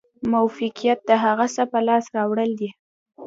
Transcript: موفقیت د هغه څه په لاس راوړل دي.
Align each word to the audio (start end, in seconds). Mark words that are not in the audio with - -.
موفقیت 0.31 0.99
د 1.09 1.11
هغه 1.23 1.45
څه 1.55 1.63
په 1.71 1.79
لاس 1.87 2.05
راوړل 2.17 2.51
دي. 2.59 2.69